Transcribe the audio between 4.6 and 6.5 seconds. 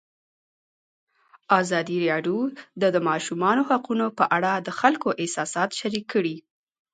د خلکو احساسات شریک کړي.